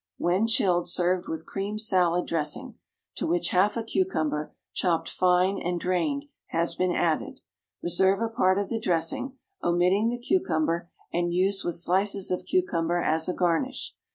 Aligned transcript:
When 0.17 0.47
chilled 0.47 0.87
serve 0.87 1.27
with 1.27 1.45
Cream 1.45 1.77
Salad 1.77 2.25
Dressing 2.25 2.69
(page 2.71 2.75
27), 3.17 3.17
to 3.17 3.27
which 3.27 3.49
half 3.49 3.77
a 3.77 3.83
cucumber, 3.83 4.51
chopped 4.73 5.07
fine 5.07 5.59
and 5.59 5.79
drained, 5.79 6.25
has 6.47 6.73
been 6.73 6.91
added. 6.91 7.39
Reserve 7.83 8.19
a 8.19 8.27
part 8.27 8.57
of 8.57 8.69
the 8.69 8.79
dressing, 8.79 9.37
omitting 9.63 10.09
the 10.09 10.17
cucumber, 10.17 10.89
and 11.13 11.35
use 11.35 11.63
with 11.63 11.75
slices 11.75 12.31
of 12.31 12.45
cucumber 12.47 12.97
as 12.99 13.29
a 13.29 13.33
garnish. 13.35 13.93